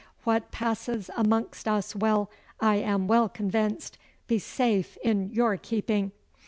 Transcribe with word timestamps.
What 0.23 0.49
passes 0.51 1.11
amongst 1.15 1.67
us 1.67 1.95
will, 1.95 2.31
I 2.59 2.77
am 2.77 3.07
well 3.07 3.29
convinced, 3.29 3.99
be 4.25 4.39
safe 4.39 4.97
in 5.03 5.29
your 5.31 5.57
keeping. 5.57 6.11